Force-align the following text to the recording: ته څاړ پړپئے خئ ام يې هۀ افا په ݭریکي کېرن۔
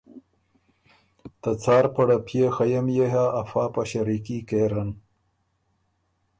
ته 1.41 1.49
څاړ 1.63 1.83
پړپئے 1.95 2.45
خئ 2.55 2.71
ام 2.79 2.87
يې 2.97 3.07
هۀ 3.13 3.25
افا 3.41 3.63
په 3.73 3.81
ݭریکي 3.89 4.37
کېرن۔ 4.49 4.89